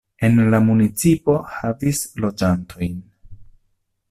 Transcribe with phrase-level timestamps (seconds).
[0.27, 3.01] En la municipo havis loĝantojn.